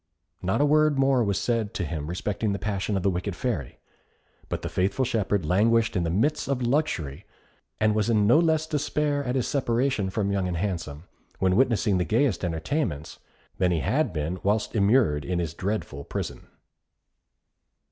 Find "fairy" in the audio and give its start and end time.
3.35-3.77